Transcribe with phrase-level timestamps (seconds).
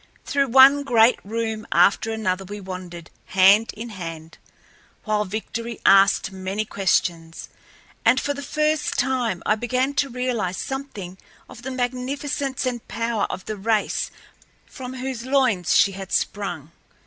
[0.25, 4.39] Through one great room after another we wandered, hand in hand,
[5.03, 7.49] while Victory asked many questions
[8.03, 13.25] and for the first time I began to realize something of the magnificence and power
[13.29, 14.09] of the race
[14.65, 16.71] from whose loins she had sprung.